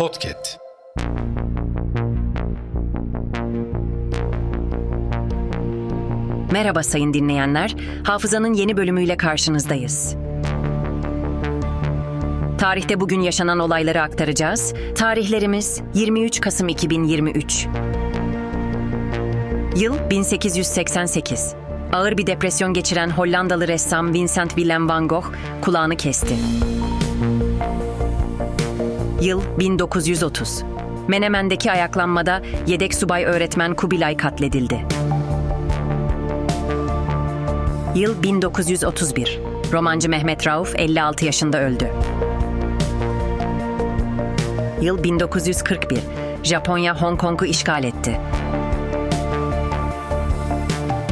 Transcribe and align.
Podcast. 0.00 0.58
Merhaba 6.52 6.82
sayın 6.82 7.14
dinleyenler. 7.14 7.76
Hafızanın 8.04 8.54
yeni 8.54 8.76
bölümüyle 8.76 9.16
karşınızdayız. 9.16 10.16
Tarihte 12.58 13.00
bugün 13.00 13.20
yaşanan 13.20 13.58
olayları 13.58 14.02
aktaracağız. 14.02 14.74
Tarihlerimiz 14.94 15.80
23 15.94 16.40
Kasım 16.40 16.68
2023. 16.68 17.66
Yıl 19.76 20.10
1888. 20.10 21.54
Ağır 21.92 22.18
bir 22.18 22.26
depresyon 22.26 22.74
geçiren 22.74 23.10
Hollandalı 23.10 23.68
ressam 23.68 24.14
Vincent 24.14 24.50
Willem 24.50 24.88
van 24.88 25.08
Gogh 25.08 25.26
kulağını 25.62 25.96
kesti. 25.96 26.34
Yıl 29.20 29.42
1930. 29.58 30.62
Menemen'deki 31.08 31.72
ayaklanmada 31.72 32.42
yedek 32.66 32.94
subay 32.94 33.24
öğretmen 33.24 33.74
Kubilay 33.74 34.16
katledildi. 34.16 34.86
Yıl 37.94 38.22
1931. 38.22 39.40
Romancı 39.72 40.08
Mehmet 40.08 40.46
Rauf 40.46 40.74
56 40.76 41.24
yaşında 41.24 41.60
öldü. 41.60 41.90
Yıl 44.82 45.02
1941. 45.02 45.98
Japonya 46.42 47.02
Hong 47.02 47.20
Kong'u 47.20 47.46
işgal 47.46 47.84
etti. 47.84 48.20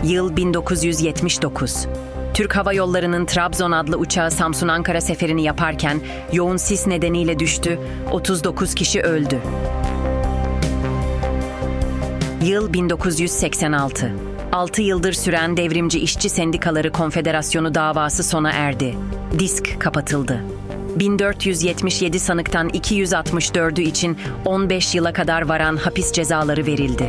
Yıl 0.05 0.37
1979. 0.37 1.87
Türk 2.39 2.57
Hava 2.57 2.73
Yolları'nın 2.73 3.27
Trabzon 3.27 3.73
adlı 3.73 3.97
uçağı 3.97 4.31
Samsun-Ankara 4.31 5.01
seferini 5.01 5.43
yaparken 5.43 6.01
yoğun 6.33 6.57
sis 6.57 6.87
nedeniyle 6.87 7.39
düştü, 7.39 7.79
39 8.11 8.75
kişi 8.75 9.03
öldü. 9.03 9.39
Yıl 12.43 12.73
1986. 12.73 14.13
6 14.53 14.83
yıldır 14.83 15.13
süren 15.13 15.57
Devrimci 15.57 16.01
İşçi 16.01 16.29
Sendikaları 16.29 16.93
Konfederasyonu 16.93 17.75
davası 17.75 18.25
sona 18.25 18.51
erdi. 18.51 18.95
Disk 19.39 19.81
kapatıldı. 19.81 20.41
1477 20.97 22.21
sanıktan 22.21 22.69
264'ü 22.69 23.81
için 23.81 24.19
15 24.45 24.95
yıla 24.95 25.13
kadar 25.13 25.43
varan 25.43 25.77
hapis 25.77 26.13
cezaları 26.13 26.67
verildi. 26.67 27.09